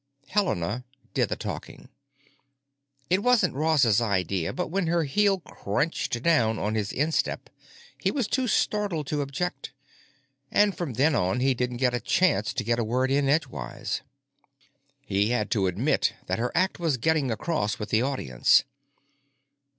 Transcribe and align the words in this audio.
Helena 0.29 0.83
did 1.13 1.29
the 1.29 1.35
talking. 1.35 1.87
It 3.11 3.21
wasn't 3.21 3.53
Ross's 3.53 4.01
idea, 4.01 4.51
but 4.51 4.69
when 4.71 4.87
her 4.87 5.03
heel 5.03 5.41
crunched 5.41 6.23
down 6.23 6.57
on 6.57 6.73
his 6.73 6.91
instep 6.91 7.51
he 7.99 8.09
was 8.09 8.27
too 8.27 8.47
startled 8.47 9.05
to 9.05 9.21
object, 9.21 9.73
and 10.49 10.75
from 10.75 10.93
then 10.93 11.13
on 11.13 11.39
he 11.39 11.53
didn't 11.53 11.77
get 11.77 11.93
a 11.93 11.99
chance 11.99 12.51
to 12.55 12.63
get 12.63 12.79
a 12.79 12.83
word 12.83 13.11
in 13.11 13.29
edgewise. 13.29 14.01
He 15.05 15.29
had 15.29 15.51
to 15.51 15.67
admit 15.67 16.15
that 16.25 16.39
her 16.39 16.51
act 16.57 16.79
was 16.79 16.97
getting 16.97 17.29
across 17.29 17.77
with 17.77 17.89
the 17.89 18.01
audience. 18.01 18.63